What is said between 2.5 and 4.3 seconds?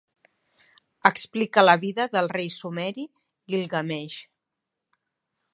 sumeri Guilgameix.